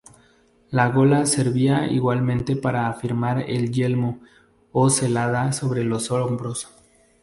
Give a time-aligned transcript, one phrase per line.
[0.71, 4.19] La gola servía igualmente para afirmar el yelmo
[4.71, 6.69] o celada sobre los hombros.